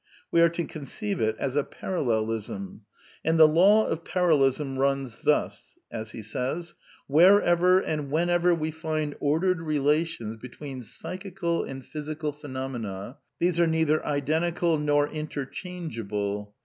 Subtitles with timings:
[0.31, 2.81] We are to conceive it as a parallelism.
[3.23, 6.73] And the Law of ParaUeliioxuxiii^ thus: ''"^"^
[7.05, 14.03] "Wherever and whenever we find ordered relations between psychical and physical phenomena, these are neither
[14.03, 16.53] identical nor interchangeable (tn einander transformirhar).